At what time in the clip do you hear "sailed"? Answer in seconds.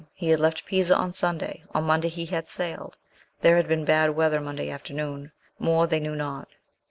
2.47-2.97